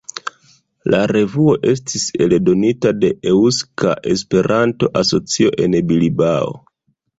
[0.93, 6.53] La revuo estis eldonita de Eŭska Esperanto-Asocio en Bilbao.